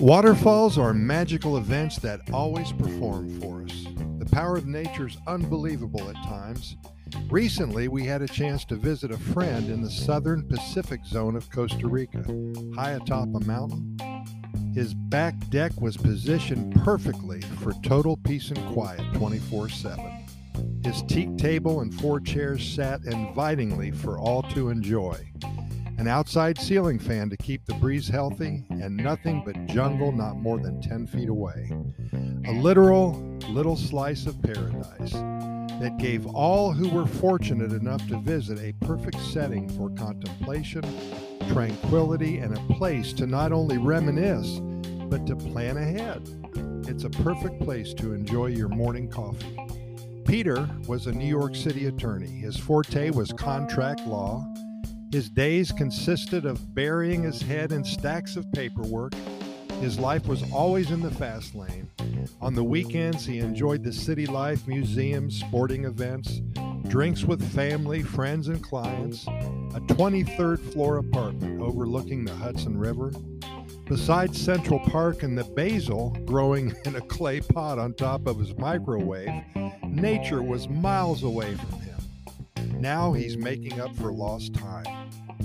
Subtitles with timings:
[0.00, 3.84] Waterfalls are magical events that always perform for us.
[4.20, 6.76] The power of nature is unbelievable at times.
[7.28, 11.50] Recently, we had a chance to visit a friend in the southern Pacific zone of
[11.50, 12.22] Costa Rica,
[12.76, 13.98] high atop a mountain.
[14.72, 20.26] His back deck was positioned perfectly for total peace and quiet 24 7.
[20.84, 25.28] His teak table and four chairs sat invitingly for all to enjoy
[25.98, 30.58] an outside ceiling fan to keep the breeze healthy, and nothing but jungle not more
[30.58, 31.72] than 10 feet away.
[32.46, 33.12] A literal
[33.48, 35.12] little slice of paradise
[35.80, 40.82] that gave all who were fortunate enough to visit a perfect setting for contemplation,
[41.52, 44.60] tranquility, and a place to not only reminisce,
[45.10, 46.22] but to plan ahead.
[46.86, 49.56] It's a perfect place to enjoy your morning coffee.
[50.24, 52.28] Peter was a New York City attorney.
[52.28, 54.46] His forte was contract law
[55.12, 59.14] his days consisted of burying his head in stacks of paperwork.
[59.80, 61.88] His life was always in the fast lane.
[62.42, 66.40] On the weekends, he enjoyed the city life, museums, sporting events,
[66.88, 73.12] drinks with family, friends, and clients, a 23rd floor apartment overlooking the Hudson River.
[73.86, 78.54] Besides Central Park and the basil growing in a clay pot on top of his
[78.58, 79.42] microwave,
[79.86, 82.80] nature was miles away from him.
[82.80, 84.97] Now he's making up for lost time.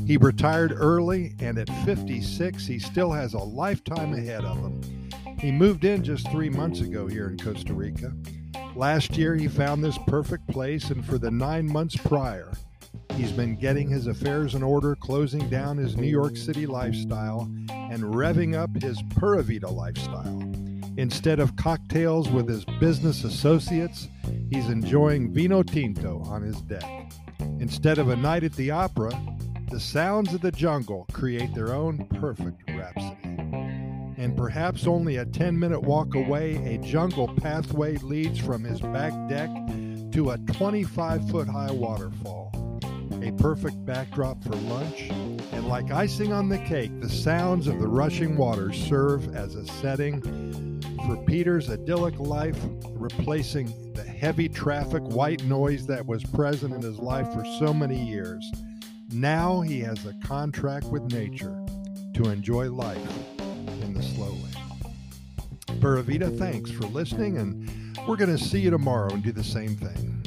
[0.05, 5.09] He retired early, and at 56, he still has a lifetime ahead of him.
[5.39, 8.13] He moved in just three months ago here in Costa Rica.
[8.75, 12.51] Last year, he found this perfect place, and for the nine months prior,
[13.15, 18.03] he's been getting his affairs in order, closing down his New York City lifestyle, and
[18.03, 20.41] revving up his Pura Vida lifestyle.
[20.97, 24.09] Instead of cocktails with his business associates,
[24.51, 27.11] he's enjoying vino tinto on his deck.
[27.59, 29.11] Instead of a night at the opera,
[29.73, 33.17] the sounds of the jungle create their own perfect rhapsody.
[34.17, 39.13] And perhaps only a 10 minute walk away, a jungle pathway leads from his back
[39.27, 39.49] deck
[40.11, 42.51] to a 25 foot high waterfall.
[43.23, 45.09] A perfect backdrop for lunch,
[45.51, 49.65] and like icing on the cake, the sounds of the rushing waters serve as a
[49.65, 50.21] setting
[51.07, 52.59] for Peter's idyllic life,
[52.91, 57.99] replacing the heavy traffic, white noise that was present in his life for so many
[57.99, 58.51] years.
[59.13, 61.55] Now he has a contract with nature
[62.15, 62.97] to enjoy life
[63.83, 65.79] in the slow lane.
[65.79, 67.69] Pura Vida, thanks for listening, and
[68.07, 70.22] we're going to see you tomorrow and do the same thing.